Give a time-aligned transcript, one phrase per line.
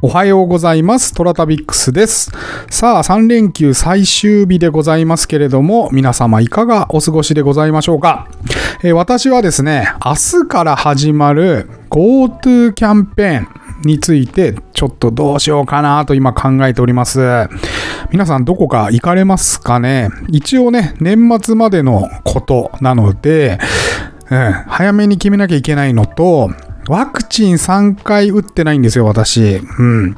[0.00, 1.12] おはようございます。
[1.12, 2.30] トラタビックスです。
[2.70, 8.28] さあ、3連休最終日でございますけれども、皆様いかがお過ごしでございましょうか？
[8.84, 13.48] えー私はですね、明日から始まる GoTo キャンペーン
[13.82, 17.48] について、ちょっとどうしようかなと今考えております。
[18.12, 20.10] 皆さんどこか行かれますかね？
[20.28, 23.58] 一応ね、年末までのことなので、
[24.30, 26.52] うん、早めに決めなきゃいけないのと、
[26.88, 29.56] ワクチン3回打ってないんですよ、私。
[29.56, 30.16] うん。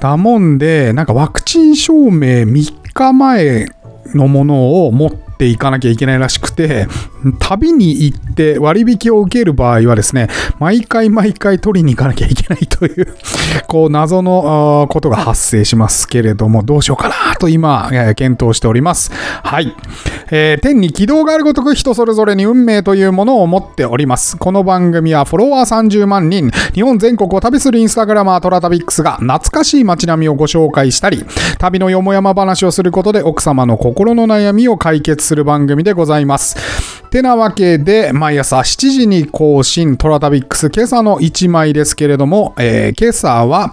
[0.00, 3.66] だもんで、なんかワクチン証明3日前
[4.14, 6.86] のものを持っていかなきゃいけないらしくて、
[7.38, 10.28] 旅に行って割引を受ける場合はですね、
[10.58, 13.16] 毎回毎回取りに行かなきゃいけないという、
[13.66, 19.10] こう謎のことが発生しますけれども、どうしようかなと今、検討しております。
[19.42, 19.74] はい。
[20.30, 24.36] えー天に軌道があるごとく人それぞれに運命というものを持っております。
[24.36, 31.24] この番組はフォロワー30万人、日本全国を旅するインスタグラマートラタビックスが懐かしい街並みをご紹介したり、
[31.58, 36.56] 旅のよもやま話をすることで奥様の心の悩みを解決する番組でございます。
[37.10, 43.72] てなわけで、毎朝7時に更新、トラタビックス今朝の1枚ですけれども、えー今朝は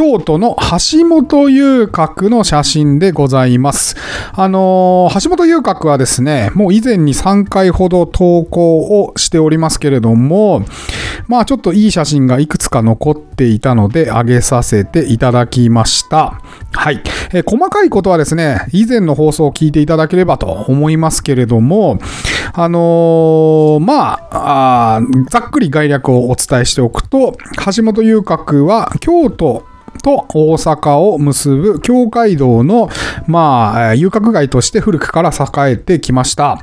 [0.00, 3.96] 京都の橋本遊郭の写真でございます。
[4.32, 10.64] あのー橋本遊郭はですね、もう以前に3回ほど投稿をしておりますけれども、
[11.28, 16.40] まあちょっといい写真がいくつか残っていたので上げさせていただきました。
[16.72, 17.02] はい。
[17.34, 21.98] えー細かいことはですね、以前の放送を聞いていただければと思いますけれども、
[22.54, 27.36] あのーまあざっくり概略をお伝えしておくと、
[27.76, 29.68] 橋本遊郭は京都
[30.02, 32.88] と大阪を結ぶ京街道の、
[33.26, 36.58] まあ、遊郭街として古くから栄えてきました。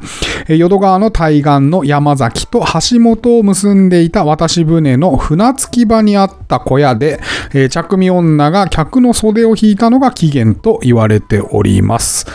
[0.55, 7.19] 淀川の対岸の山崎と橋本を結んでいた渡し船の船着き場にあった小屋で、
[7.53, 12.25] えー着身女が客の袖を引いたのが起源と言われております。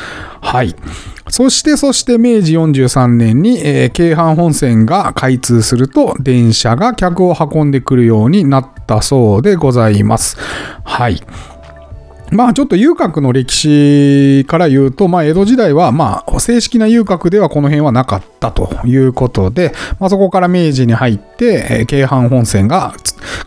[0.40, 0.74] はい。
[1.28, 10.36] そして、そして明治43年に、えー京阪本線が開通すると、電車が客を運んでくるようになったそうでございます。
[10.84, 11.22] はい。
[12.32, 22.94] まあちょっと遊郭の歴史から言うと、まあ江戸時代はまあ正式な遊郭ではこの辺はなかったということで、まあそこから明治に入って、京阪本線が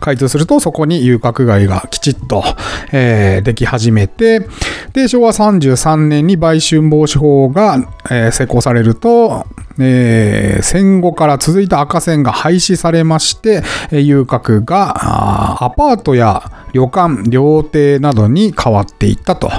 [0.00, 2.44] 開通するとそこに遊郭街がきちっと、
[2.92, 4.46] えーでき始めて、
[4.92, 7.76] で、昭和33年に売春防止法が、
[8.10, 9.46] えー施行されると、
[9.78, 19.50] えー戦後から続いた赤線が廃止されまして、遊郭がアパートや旅館、料亭などに変わっていったと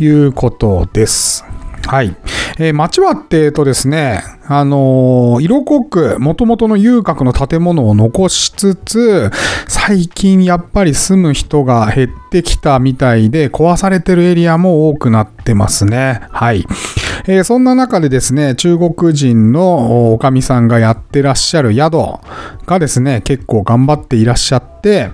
[0.00, 1.44] いうことです。
[1.86, 2.16] はい。
[2.58, 9.30] えー町はっていうとですね、あのー色濃く元々の遊郭の建物を残しつつ、
[9.68, 16.22] 最近やっぱり住む人が減ってきたみたいで、壊されてるエリアも多くなってますね。
[16.32, 16.66] はい。
[17.28, 21.92] えーそんな中でですね、中国人のおかみさんがやってらっしゃる宿
[22.66, 25.10] がですね、結構頑張っていらっしゃって、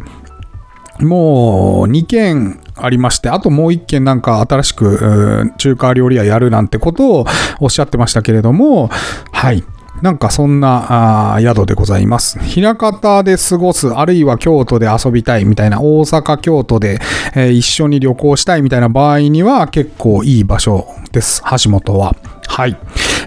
[1.00, 7.26] もう2件ありまして、あともう1件なんか新しく中華料理屋やるなんてことを
[7.60, 8.88] おっしゃってましたけれども、
[9.32, 9.64] はい。
[10.02, 12.36] なんかそんなあ宿でございます。
[12.60, 16.98] 枚方で過ごす、あるいは京都で遊びたいみたいな、大阪、京都で、
[17.36, 21.40] えー一緒に旅行したいみたいな場合には結構いい場所です。
[21.64, 22.16] 橋本は。
[22.48, 22.76] はい。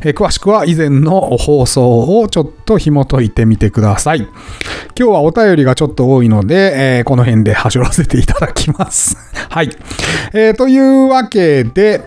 [0.03, 4.19] えー詳しくは以前の放送をちょっと紐解いてみてください。
[4.19, 4.29] 今
[4.95, 9.15] 日はお便りがちょっと多いので、えーこの辺で走らせていただきます。
[9.49, 9.69] はい。
[10.33, 12.01] えーというわけで、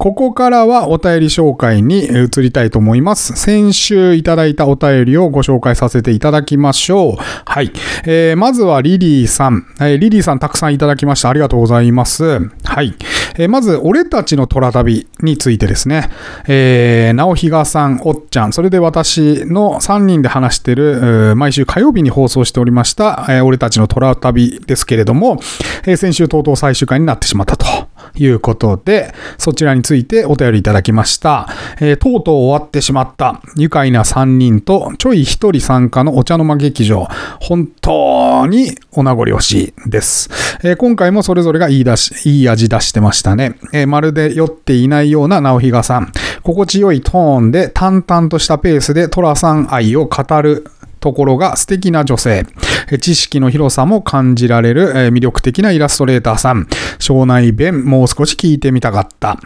[0.00, 3.36] ここからはお便り紹介に移りたいと思います。
[3.36, 7.22] 先週いただいたお便りをご紹介させていただきましょう。
[7.44, 7.70] はい。
[8.06, 9.66] えーまずはリリーさん。
[9.78, 11.28] えーリリーさんたくさんいただきました。
[11.28, 12.24] ありがとうございます。
[12.64, 12.94] はい。
[13.36, 16.08] えーまず、俺たちの虎旅についてですね。
[16.48, 25.40] えー、直比嘉さん、おっちゃん、それで私の3人で話してる、毎週火曜日に放送しておりました、えー俺たちの虎旅ですけれども、
[25.84, 27.89] えー先週とうとう最終回になってしまったと。
[28.14, 31.48] いうことで、そちらについてお便りいただきました。
[31.80, 37.06] えーとうとう終わってしまった愉快な3人とちょい1人参加のお茶の間劇場。
[37.40, 40.28] 本当にお名残惜しいです。
[40.62, 43.56] えー今回もそれぞれがいい出し、いい味出してましたね。
[43.72, 46.12] えーまるで酔っていないような直比嘉さん。
[46.42, 50.66] 心地よいトーンで淡々としたペースで寅さん愛を語る
[51.00, 52.46] ところが素敵な女性。
[53.00, 56.68] 知識の広さも感じられる魅力的なイラストレーターさん。
[56.98, 59.38] 庄内弁もう少し聞いてみたかった。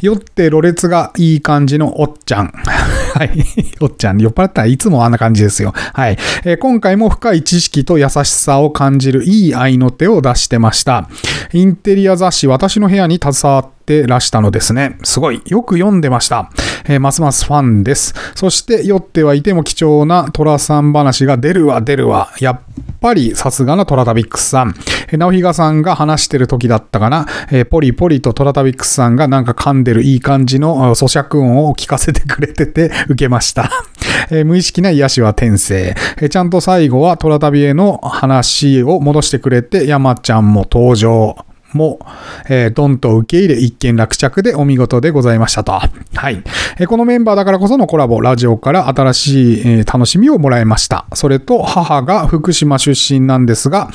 [0.00, 2.52] よってろれつがいい感じのおっちゃん。
[3.14, 3.44] はい。
[3.80, 5.72] おっちゃん、酔っ払ったらいつもあんな感じですよ。
[5.92, 6.18] はい。
[6.44, 11.08] え、今回も深い知識と優しさを感じるいい愛の手を出してました。
[11.52, 14.98] インテリア雑誌、私の部屋に携わっててらしたのですね。
[15.04, 15.40] すごい。
[15.46, 16.50] よく読んでました。
[16.88, 18.14] えー、ますますファンです。
[18.34, 22.32] そして、酔ってはいても貴重な虎さん話が出るわ出るわ。
[22.40, 22.60] やっ
[23.00, 24.74] ぱりさすがなトラタビックスさん。
[25.08, 27.26] えー、ナオヒガさんが話してる時だったかな。
[27.50, 33.70] えー、ポリポリとトラタビックスさんがなんか噛んでるいい感じの咀嚼音を聞かせてくれてて受けました。
[34.30, 35.94] えー、無意識な癒しは天性。
[36.18, 41.45] えー、ちゃんと最後はトラタビへの話を戻してくれて、山ちゃんも登場。
[41.72, 41.98] も、
[42.48, 45.72] えー、ドンと受け入れ一件落着でお見事でございましたと。
[45.72, 46.42] はい。
[46.78, 51.06] えー、このメンバーだからこそのコラボ、ラジオから新しい、えー、楽しみをもらいました。
[51.14, 53.90] それと母が福島出身なんですが、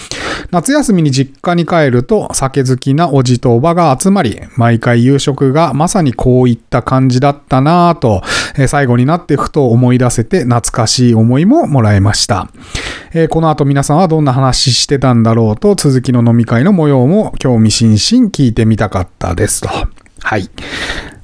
[0.52, 8.22] 夏休みに実家に帰ると酒好きなおじとおばが集まり、毎回夕食がまさにこういった感じだったなぁと、
[8.58, 12.50] え、最後になってふと思い出せて懐かしい思いももらいました。
[13.14, 19.70] え、この後皆さんはどんな話してたんだろうと続きの飲み会の模様も興味津々聞いてみたかったですと。
[20.24, 20.50] はい。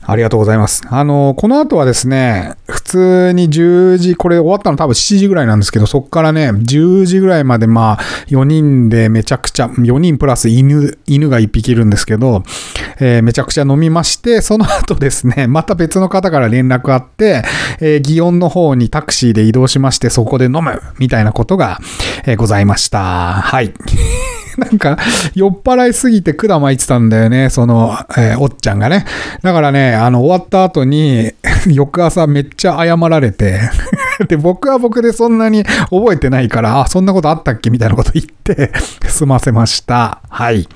[0.09, 0.83] ありがとうございます。
[0.89, 12.43] あの、この後はですね、普通に10時、これ終わったの多分7時ぐらいなんですけど、そっからね、10時ぐらいまでまあ、4人でめちゃくちゃ、4人プラス犬、犬が1匹いるんですけど、
[13.01, 17.43] えー、めちゃくちゃ飲みまして、その後ですね、 また別の方から連絡あって、
[17.81, 21.81] えー、祇園の方にタクシーで移動しまして、そこで飲むみたいなことが、
[22.25, 22.99] えー、ございました。
[23.33, 23.73] はい。
[24.59, 24.97] なんか、
[25.35, 29.05] 酔っ払いすぎて管巻いてたんだよね、その、えー、おっちゃんがね。
[29.43, 31.31] だからね、あの、終わった後に、
[31.67, 33.59] 翌朝めっちゃ謝られて
[34.27, 37.69] で、僕は僕でそんなに覚えてないから、あ、そんなことあったっけ？
[37.69, 38.71] みたいなこと言って
[39.07, 40.21] 済ませました。
[40.29, 40.67] はい。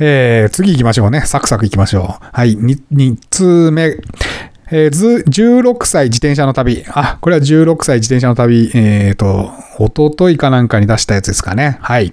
[0.00, 1.22] えー、次行きましょうね。
[1.22, 2.24] サクサク行きましょう。
[2.32, 2.56] はい。
[2.56, 3.96] 2通目。
[4.70, 6.84] えー、16歳自転車の旅。
[6.88, 8.70] あ、これは16歳自転車の旅。
[8.74, 11.78] えっ、ー、と、おとといかなんかに出したやつですかね。
[11.80, 12.12] はい、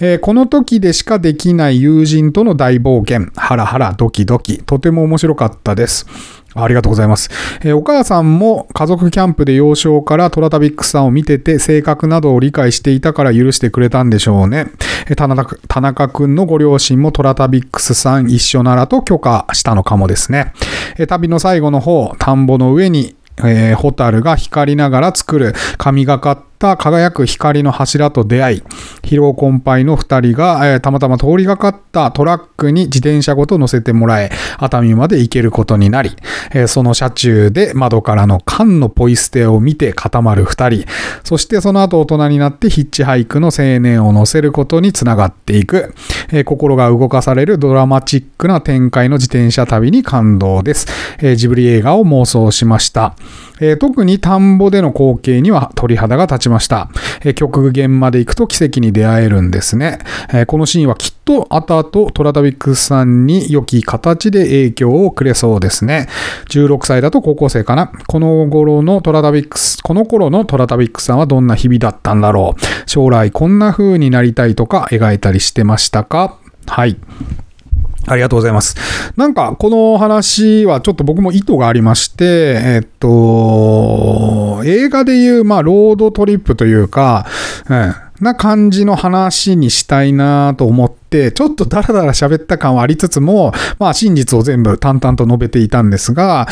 [0.00, 3.30] えー、この時でしかできない友人との大冒険。
[3.36, 4.58] ハラハラドキドキ。
[4.58, 6.06] とても面白かったです。
[6.54, 7.30] ありがとうございます。
[7.62, 14.66] えー、お母さんも家族キャンプで幼少からトラタビックスさんを見てて性格などを理解していたから許してくれたんでしょうね。
[15.08, 20.52] えー、田中田中くんのご両親もトラタビックスさん一緒ならと許可したのかもですね。
[20.98, 28.62] えー、旅の最後の方、田んぼの上にえー、ホタルが光りながら作る神がかった輝く光の柱と出会い、
[29.02, 36.16] 疲労困憊の二人が、えー、たまたま通りがかったトラックに自転車ごと乗せてもらえ、熱海まで行けることになり、
[36.52, 40.84] えー、その車中で窓からの缶のポイ捨てを見て固まる二人、
[41.24, 45.94] そしてその後大人になってヒッチハイクの青年を乗せることにつながっていく、
[46.32, 50.86] えー、心が動かされるドラマチックな展開の自転車旅に感動です。
[51.20, 53.14] えジブリ映画を妄想しました。
[53.78, 56.88] 特に田んぼでの光景には鳥肌が立ちました。
[57.36, 59.98] 極限まで行くと奇跡に出会えるんですね。
[60.32, 66.08] えー、このシーンはきっと後々トラタビックスさんに良き形で影響をくれそうですね。
[66.48, 67.92] 16歳だと高校生かな。
[68.06, 72.90] この頃のトラタビックス、この頃のトラタビックスさんはどんな日々だったんだろう。
[72.90, 76.38] 将来こんな風になりたいとか描いたりしてましたか？
[76.66, 76.96] はい。
[78.04, 78.74] ありがとうございます。
[79.16, 82.24] なんか、この話はちょっと僕も意図がありまして、
[82.60, 87.26] えっと、映画でいう、まあ、ロードトリップというか、
[87.68, 96.46] うん、な感じの話にしたいなと思って、ちょっとダラダラ喋った感はありつつも、まあ、真実を全部淡々と述べていたんですが、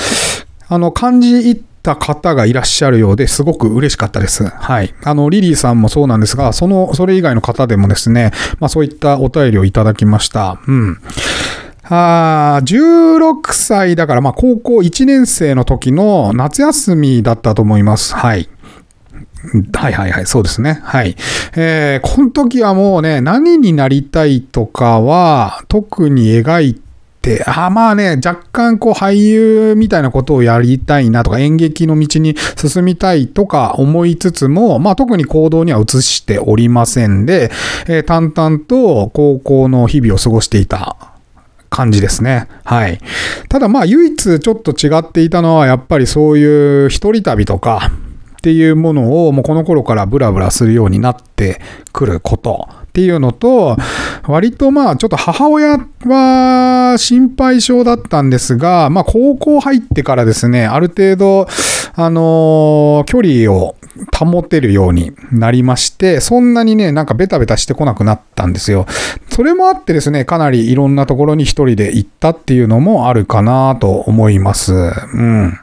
[0.68, 4.46] あの、漢字た方がいらっしゃるようですごく嬉しかったです。
[4.46, 4.94] はい。
[5.02, 10.60] あの、リリーさんもそうなんですが、その、それ以外の方でもですね、まあそういったお便りをいただきました。
[10.66, 10.98] うん。
[11.92, 18.14] あ16歳だから、まあ高校1年生の時の夏休みだったと思います。
[18.14, 18.48] はい。
[19.72, 20.80] はいはいはい、そうですね。
[20.82, 21.16] はい。
[21.56, 26.74] えー、この時はもうね、何になりたいとかは特に描い
[27.22, 37.50] て、、あまあね、若干こう俳優みたいなことをやりたいなとか演劇の道に進みたいとか思いつつも、まあ特に行動には移しておりませんで、
[37.88, 40.96] えー、淡々と高校の日々を過ごしていた
[41.70, 42.46] 感じですね。
[42.64, 43.00] はい。
[43.48, 47.90] ただまあ唯一ちょっと違っていたのはやっぱりそういう一人旅とか
[48.40, 51.60] っていうものをもうこの頃からブラブラするようになって
[51.92, 52.68] くること。
[52.70, 53.76] っていうのと、
[54.26, 61.46] 割とまあちょっと母親は心配性だったんですが、まあ高校入ってからですね、ある程度、
[61.94, 63.76] あの、距離を
[64.18, 68.86] 保てるようになりまして、そんなにね、なんかベタベタしてこなくなったんですよ。
[69.28, 74.72] それもあってですね、かなりいろんなところに一人で行ったっていうのもあるかなと思います。
[74.72, 74.76] う
[75.22, 75.58] ん。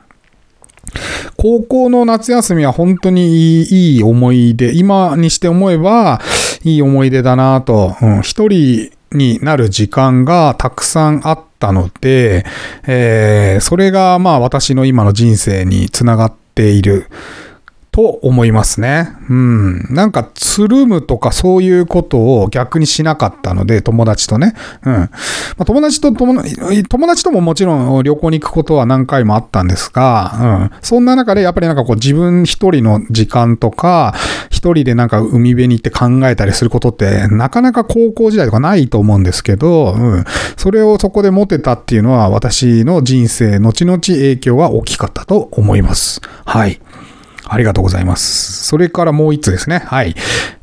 [1.37, 6.21] 高校の夏休みは本当にいい思い出、今にして思えば
[6.63, 12.45] いい思い出だなと、うん、一人になる時間がたくさんあったので、
[12.87, 17.07] えー、それがまあ私の今の人生につながっている。
[17.97, 19.09] と思いますね。
[19.27, 19.87] うん。
[19.89, 24.53] なんか、つるむとかそういうことを逆にしなかったので、友達とね。
[24.85, 24.93] うん。
[24.93, 25.09] ま
[25.57, 26.43] あ、友達と友、
[26.87, 30.79] 友達とももちろん旅行に行くことは何回もあったんですが、うん。
[30.83, 34.13] そんな中でやっぱりなんかこう自分一人の時間とか、
[34.51, 40.25] 一人でなんか海辺に行って考えたりすることってなかなか高校時代とかないと思うんですけど、うん。
[40.55, 46.21] それをそこで持てたっていうのは私の人生、後々影響が大きかったと思います。
[46.45, 46.79] はい。
[47.49, 48.65] ありがとうございます。
[48.65, 49.79] それからもう一つですね。
[49.85, 50.15] はい。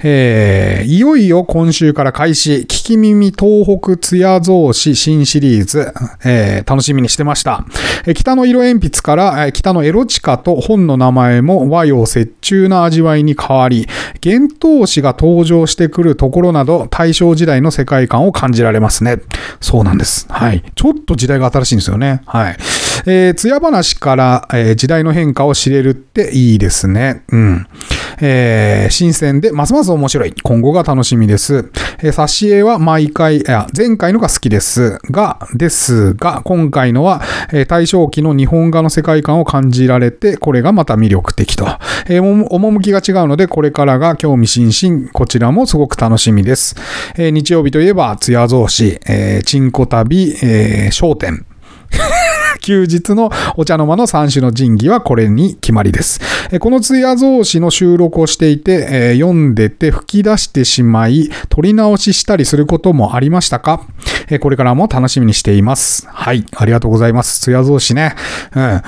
[0.02, 5.92] えー、いよいよ今週から開始、聞き耳東北ツヤ増詞新シリーズ、
[6.24, 7.64] えー、楽しみにしてました。
[8.06, 13.88] えー、北の色鉛筆から、えー、北のエロチカと本の名前も和洋折衷な味わいに変わり、
[14.24, 19.18] 幻冬詞が登場してくるところなど、大正時代の世界観を感じられますね。
[19.60, 20.26] そうなんです。
[20.28, 20.62] はい。
[20.74, 22.22] ちょっと時代が新しいんですよね。
[22.26, 22.56] はい。
[23.06, 27.22] えー、艶話から、えー、時代の変化を知れるっていいですね。
[27.28, 27.66] うん。
[28.20, 30.34] えー、新鮮でますます面白い。
[30.42, 31.70] 今後が楽しみです。
[31.98, 34.98] えー、挿絵は毎回、いや、前回のが好きです。
[35.10, 37.22] が、ですが、今回のは、
[37.52, 41.66] えー、大正期の日本画の世界観を感じられて、これがまた魅力的と。
[42.06, 45.10] えー、趣が違うので、これからが興味津々。
[45.12, 46.76] こちらもすごく楽しみです。
[47.16, 51.44] えー、日曜日といえば、ツヤ増し、えー、チンコ旅、えー、商店。
[52.60, 56.20] 休日のお茶の間の三種の神器はこれに決まりです。
[56.60, 63.82] このツヤ増詞の収録をしていて、読んでて吹き出してしまい、取り直ししたりすることもありましたか？
[64.40, 66.08] これからも楽しみにしています。
[66.10, 66.46] はい。
[66.56, 67.40] ありがとうございます。
[67.40, 68.14] ツヤ増詞ね。
[68.54, 68.62] うん。
[68.62, 68.82] あ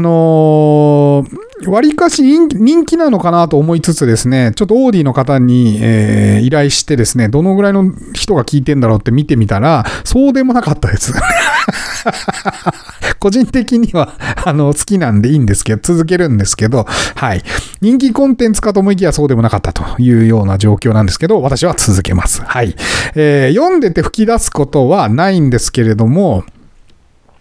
[0.00, 11.14] のー割かし人気なのかなと思いつつですね、ちょっとオーディの方に、えー、依頼してですね、どのぐらいの人が聞いてんだろうって見てみたら、そうでもなかったです。
[13.18, 17.42] 個人的には、あの、好きなんでいいんですけど、続けるんですけど、はい。
[17.80, 22.42] 人気コンテンツかと思いきやそうでもなかったというような状況なんですけど、私は続けます。
[22.42, 22.76] はい。
[23.14, 26.44] えー、読んでて吹き出すことはないんですけれども、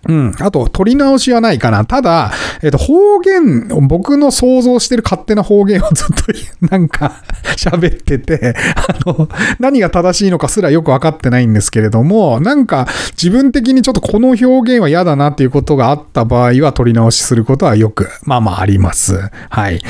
[0.07, 0.35] うん。
[0.39, 1.85] あと、取り直しはないかな。
[1.85, 2.31] ただ、
[2.61, 6.25] えっ、と、方言、僕の想像してる勝手な方言をずっと、
[6.69, 7.23] なんか、
[7.57, 19.29] 喋ってて、あの、何が正しいのかすらよくわかってないんですけれども、なんか、自分的にちょっとこの表現は嫌だなっていうことがあった場合は、取り直しすることはよく、まあまああります。
[19.49, 19.81] はい。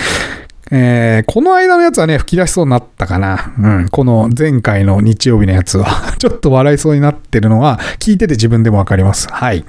[0.72, 3.54] えー、この間のやつはね、吹き出しそうになったかな。
[3.60, 3.90] うん。
[3.90, 5.86] この前回の日曜日のやつは
[6.18, 9.28] ちょっと笑いそうになってるのは、聞いてて自分でもわかります。
[9.30, 9.64] はい。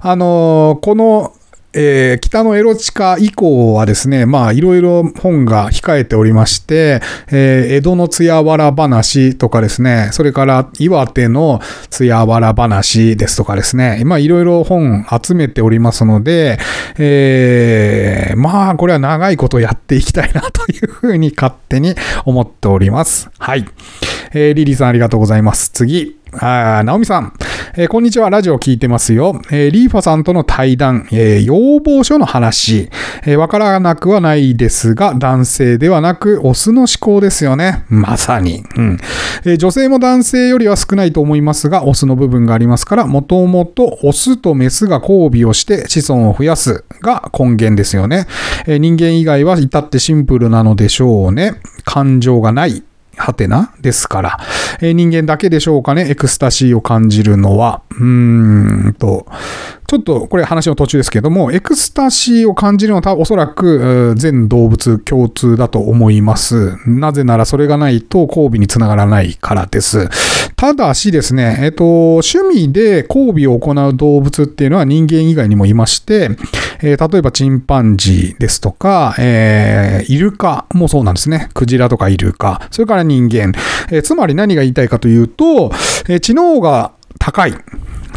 [0.00, 1.32] あのー、この
[1.78, 16.58] えー、北のエロチカ以降はですね、まあ、いろいろ本が控えておりまして、えー、江戸の津屋原話とかですね、それから岩手の津屋原話ですとかですね、まあ、いろいろ本集めておりますので、
[16.98, 23.28] えー、まあ、これは長いことやっていきたいなというふうに勝手に思っております。
[23.38, 23.66] はい。
[24.32, 25.70] えー、リリーさんありがとうございます。
[25.70, 26.16] 次。
[26.32, 27.32] あ、ナオミさん。
[27.76, 28.30] えー、こんにちは。
[28.30, 29.40] ラジオ聞いてますよ。
[29.50, 32.90] えー、リーファさんとの対談、えー、要望書の話。
[33.26, 37.84] えわからなくはないですが、男性ではなく、オスの思考ですよね。
[37.88, 38.64] まさに。
[38.76, 38.98] うん。
[39.44, 48.26] え女性も男性よりは少ないと思いますが、オスの部分がありますから、もともとオスとメスが交尾をして子孫を増やすが根源ですよね。
[48.66, 51.54] え人間以外は至ってシンプルなのでしょうね。
[51.84, 52.82] 感情がない。
[53.16, 54.38] はてなですから、
[54.80, 57.82] えー、人間だけでしょうかね、エクスタシーを感じるのは。
[57.90, 59.26] うーんと、
[59.86, 66.76] ちょっとこれ話の途中ですけども、エクスタシーを感じるのはおそらく全動物共通だと思います。
[66.86, 70.08] なぜならそれがないと交尾につながらないからです。
[70.56, 76.30] ただしですね、えっと、趣味で交尾を行う動物っていうのは人間以外にもいまして、
[76.82, 81.48] えー、例えばチンパンジーですとか、えー、イルカもそうなんですね。
[81.54, 83.52] クジラとかイルカ、それから人間。
[83.90, 85.70] えー、つまり何が言いたいかというと、
[86.08, 87.54] え、知能が高い。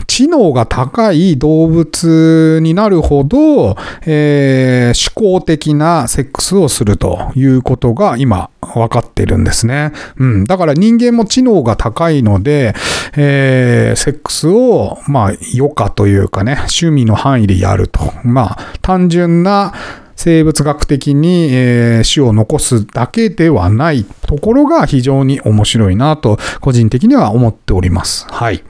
[0.09, 9.93] 知能が高い動物になるほど、えー、思考的なセックスをするということが今分かってるんですね。
[10.17, 10.43] うん。
[10.45, 12.73] だから人間も知能が高いので、
[13.15, 17.99] えー、セックスを、まあ、余暇というかね、趣味の範囲でやると。
[18.23, 19.73] まあ、単純な
[20.15, 28.27] 生物学的に、えー、種を残すだけではないところが非常に面白いなと、個人的には思っております。
[28.29, 28.61] はい。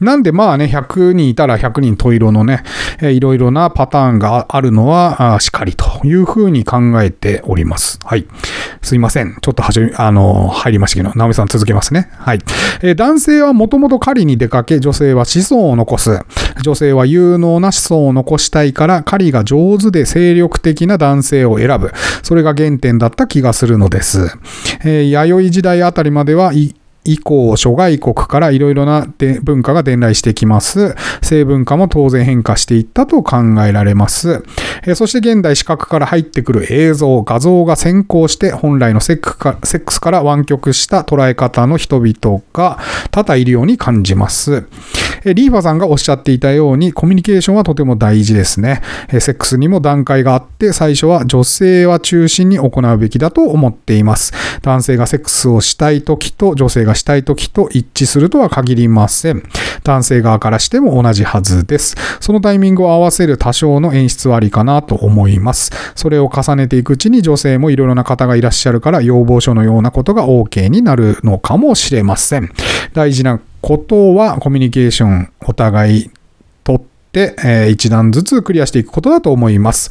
[0.00, 2.62] なんでまあね、100人いたら100人十色のね、
[3.00, 7.98] いろいろなパターンがあるのは、しかりというふうに考えております。
[8.04, 8.26] はい。
[8.82, 9.36] すいません。
[9.40, 12.10] ちょっとはじめ、あの、入りましたけど、直美さん続けますね。
[12.12, 12.38] はい。
[12.82, 16.20] えー、男性はもともと狩りに出かけ、女性は子孫を残す。
[16.62, 21.92] 女性は有能な子孫を残したいから、狩りが上手で精力的な男性を選ぶ。
[22.22, 24.36] それが原点だった気がするのです。
[24.84, 26.52] えー、弥生時代あたりまでは、
[27.04, 29.06] 以降、諸外国からいろいろな
[29.42, 30.94] 文化が伝来してきます。
[31.22, 34.42] 性文化も当然変化していったと考えられます。
[34.94, 42.78] そして現代視覚から入ってくる映像、画像が先行して本来のセックスから湾曲した捉え方の人々が
[43.10, 44.64] 多々いるように感じます。
[45.32, 48.82] リーファさんがおっしゃっていたようにコミュニケーションはとても大事ですね。
[49.08, 54.32] セックスにも段階があって最初は女性は中心に行うべきだと思っています。
[54.62, 59.42] 男性がセックスをしたい時と女性がしたい時と一致するとは限りません。
[59.84, 61.96] 男性側からしても同じはずです。
[62.20, 65.70] そのタイミングを合わせる多少の演出はありかなと思います。
[65.94, 72.50] それを重ねていくうちに女性もいろいろな方がいらっしゃるから要望書のようなことが OK になるのかもしれません。
[72.92, 76.10] 大事なことはコミュニケーションお互い
[76.64, 79.90] とって、えー、一段ずつクリアしていくことだと思います。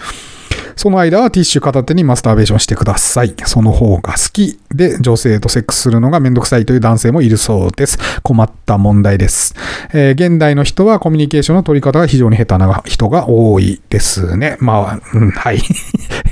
[0.76, 3.34] その間はティッシュ片手にマスターベーションしてください。
[3.46, 7.98] その方が好きで女性とセックスするのがめんどくさいという男性もいるそうです。
[8.22, 9.56] 困った問題です。
[9.92, 14.58] えー、現代の人はコミュニケーションの取り方が非常に下手な人が多いですね。
[14.60, 15.60] まあ、うん、はい。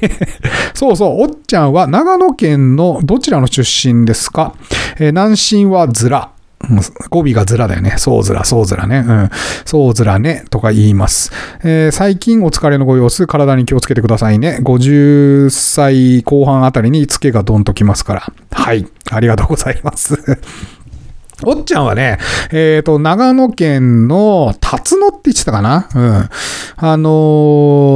[0.75, 4.53] そうそう、おっちゃんは長野県のどちらの出身ですか、
[4.98, 6.29] えー、南進はずら。
[7.10, 7.96] 語尾がずらだよね。
[7.98, 9.04] そうずら、そうずらね。
[9.08, 9.30] うん。
[9.66, 10.46] そうずらね。
[10.50, 11.32] とか言います。
[11.63, 14.60] えー、最近お疲れのご様子、体に気をつけてくださいね。
[14.62, 18.34] 50歳後半あたりにツケがドンときますから。
[18.51, 18.88] はい。
[19.12, 20.18] ありがとうございます。
[21.44, 22.20] おっちゃんはね、
[22.51, 25.89] えっ、ー、と、長野県の辰野って言ってたかな？
[25.95, 26.30] うん。
[26.78, 27.10] あの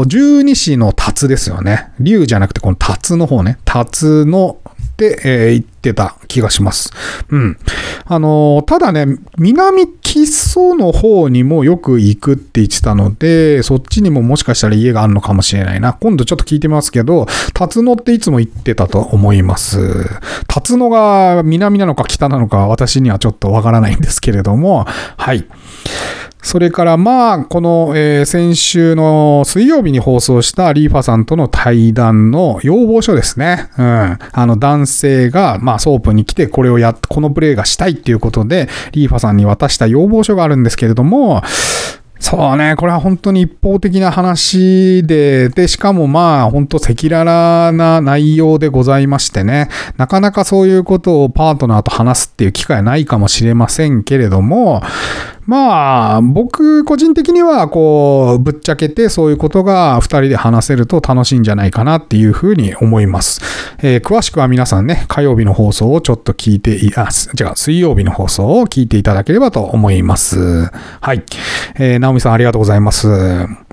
[0.04, 1.90] ー、十二市の辰ですよね。
[2.00, 3.60] 竜じゃなくてこの辰の方ね。
[3.64, 4.58] 辰野、
[5.04, 6.92] えー、言ってた気がします。
[7.30, 7.58] うん。
[8.06, 15.94] あのー、ただね、南木曽の方にもよく行くって言ってたので、そっちにももしかしたら家があるのかもしれないな。
[15.94, 20.06] 今度ちょっと聞いてみますけど、辰野っていつも言ってたと思います。
[20.48, 24.86] 辰野が南なのか北なのか私にはちょっとわからないんですけれども、
[25.18, 25.46] はい。
[26.46, 33.68] それからまあ、この、えー、先週の水曜日に放送したリーファさんとの対談の要望書ですね。
[33.80, 34.20] うん。
[34.32, 41.42] あの男性が、まあ、ソープに来てこれをやっ、このプレイがしたいっていうことで、リーファさんに渡した要望書があるんですけれども、
[42.20, 54.82] そうね、これは本当に一方的な話で、で、しかもまあ、本当赤裸々な内容でございましてね、なかなかそういうことをパートナーと話すっていう機会はないかもしれませんけれども、
[55.46, 63.42] まあ、僕個人的には、こう、ぶっちゃけてそういうことが二人で話せると楽しいんじゃないかなっていうふうに思います。
[63.82, 70.72] えー、詳しくは皆さんね、火曜日の放送をちょっと聞いてい、あ、違う、水曜日の放送を聞いていただければと思います。
[71.02, 71.24] はい。
[71.76, 73.65] えー、ナオミさんありがとうございます。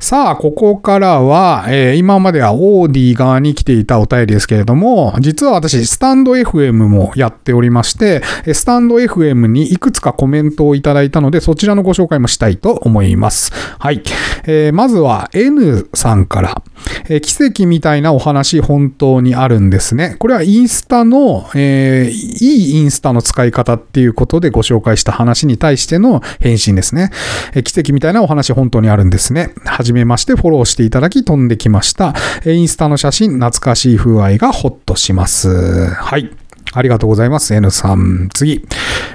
[0.00, 8.22] さあ、ここからは、えー、今まではオーディ側に来ていたお便りですけれども、実は私、スタンド FM もやっておりまして、
[8.54, 13.52] スタンド FM にいくつかコメントをいただいたので、そちらのご紹介もしたいと思います。
[13.80, 14.02] はい。
[14.44, 16.62] えー、まずは N さんから、
[17.08, 20.14] えー、奇跡みたいなお話本当にあるんですね。
[20.20, 27.10] これはインスタの、えー、いいインスタの使い方っていうことでご紹介した話に対しての返信ですね。
[27.52, 29.54] えー、奇跡みたいなお話本当にあるんですね。
[29.88, 32.14] じめましてフォローしていただき飛んできました。
[32.46, 35.88] インスタの写真、懐かしい風合いがホッとします。
[35.88, 36.30] はい。
[36.72, 37.54] ありがとうございます。
[37.54, 38.28] N さん。
[38.32, 38.66] 次。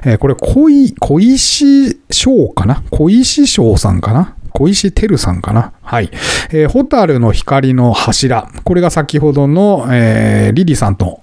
[0.04, 2.84] えー、これ、小い、小石翔かな？
[2.90, 4.36] 小石翔さんかな？
[4.52, 5.74] 小石てるさんかな？
[5.82, 6.10] はい。
[6.50, 8.50] えー、ホタルの光の柱。
[8.64, 11.22] これが先ほどの、えー、リリさんと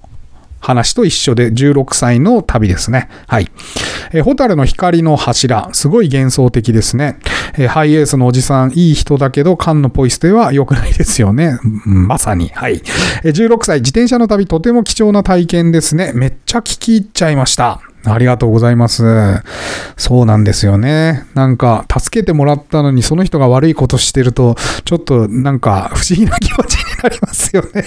[0.60, 3.08] 話と一緒で16歳の旅ですね。
[3.26, 3.50] はい。
[4.12, 5.70] えー、ホタルの光の柱。
[5.72, 7.18] すごい幻想的ですね。
[7.54, 11.58] えー、ハイエースのおじさん、いい人だけど、缶のポイ捨ては良くないですよね。
[11.84, 12.50] まさに。
[12.50, 12.82] はい。
[13.24, 16.12] えー、16歳、自転車の旅、とても貴重な体験ですね。
[16.14, 17.80] めっちゃ聞き入っちゃいました。
[18.04, 19.42] ありがとうございます。
[19.96, 21.24] そうなんですよね。
[21.34, 27.84] なんか、助けてもらったのに、その人が悪いことしてると、ちょっとなんか不思議な気持ちになりますよね。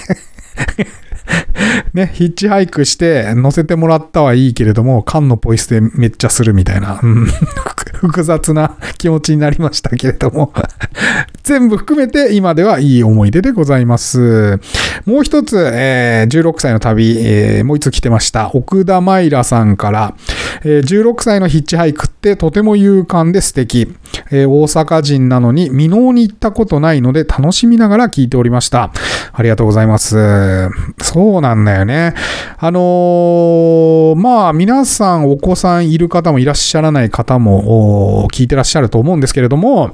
[1.93, 7.27] ね、ヒッチハイクして乗せてもらったはいいけれども、缶のポイ捨てめっちゃするみたいな、うん、
[7.93, 10.53] 複雑な気持ちになりましたけれども
[11.43, 14.59] 全部含めて今ではいい思い出でございます。
[15.05, 18.51] もう一つ、えー、16歳の旅、えー、もう一つ来てました。
[18.53, 20.15] 奥田マイラさんから、
[20.63, 23.93] えー、16歳のヒッチハイクってとても勇敢で素敵。
[24.31, 28.91] えー、大阪人なのに未納に行ったことないので楽しみながら聞いておりました。
[29.33, 30.69] ありがとうございます。
[31.01, 32.13] そうなんだよね。
[32.57, 37.92] あのー、まあ皆さんお子さんいる方もいらっしゃらない方も
[38.31, 39.93] 聞いてらっしゃると思うんですけれども、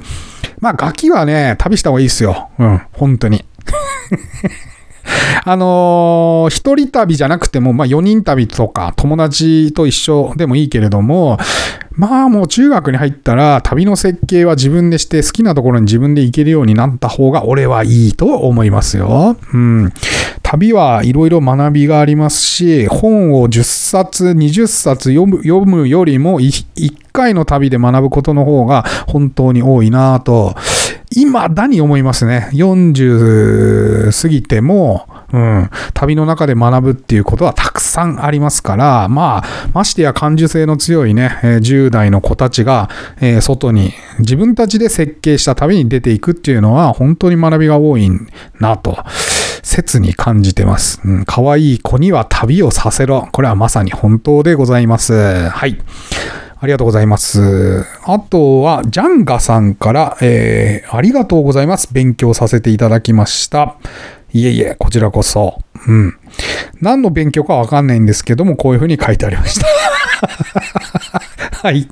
[0.59, 2.49] まあガキはね、旅した方がいいですよ。
[2.59, 3.45] うん、本当に。
[5.45, 11.37] あのー、一人旅じゃなくても、まあ、4人旅とか友達と一緒でもいいけれども、
[11.99, 19.35] まあもう中学に入ったら旅の設計は自分でして好きなところに自分で行けるようになった方が俺はいいと思いますよ。
[19.53, 19.91] うん。
[20.41, 26.65] 旅はいろいろ学びがありますし、本を10冊、20冊読む読むよりも1
[27.11, 30.55] 回の旅で学ぶことの方が本当に多いなと、
[31.19, 32.49] 今だに思いますね。
[32.53, 48.09] 40過ぎても、うん、旅の中で学ぶっていうことはたくさんありますから、まあ、ましてや感受性の強いね、10代の子たちが、え外に自分たちで設計した旅に出ていくっていうのは本当に学びが多い
[48.59, 48.97] なと、
[49.61, 51.01] 切に感じてます。
[51.03, 53.27] うん、可愛い子には旅をさせろ。
[53.33, 55.49] これはまさに本当でございます。
[55.49, 55.79] はい。
[56.61, 57.85] ありがとうございます。
[58.03, 61.93] あとは、ジャンガさんから、えー、ありがとうございます。
[61.93, 63.77] 勉強させていただきました。
[64.33, 65.59] いえいえ、こちらこそ。
[65.87, 66.17] うん。
[66.81, 69.67] 何の勉強かわかんないんですけども、こういうふうに書いてありました。
[71.63, 71.87] はい。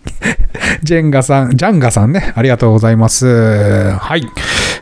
[0.84, 3.25] ジェンガさん、ジャンガさんね、ありがとうございます。
[3.93, 4.27] はい。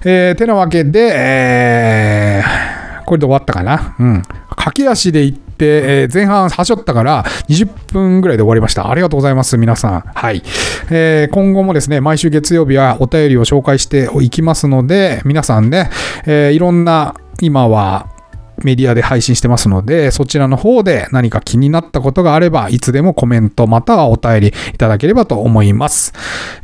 [0.03, 3.95] えー、てなわけで、えー、これで終わったかな。
[3.99, 4.23] うん。
[4.55, 8.89] 駆け足で行って、えー、前半はしょったから20分ぐらいで終わりました。
[8.89, 10.01] ありがとうございます、皆さん。
[10.01, 10.43] はい。
[10.89, 15.89] えー、今後もですね、毎週月曜日はお便りを紹介していきますので、皆さんね、
[16.25, 18.07] えー、いろんな今は
[18.63, 26.13] メディアで配信してますので、そちらの方で何か気になったことがあれば、いつでもコメントまたはお便りいただければと思います。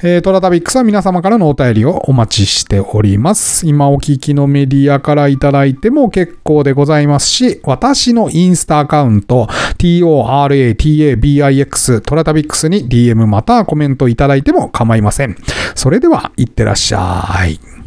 [0.03, 3.67] えー、トラタビックスは皆様からのお便りをお待ちしております。
[3.67, 15.35] 今お聞きのメディアからいただいても結構でございますし、私のインスタアカウント、toratabix トラタビックスに DM またはコメントいただいても構いません。
[15.75, 17.80] それでは、いってらっしゃい。